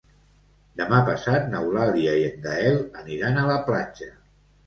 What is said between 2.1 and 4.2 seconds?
i en Gaël aniran a la platja.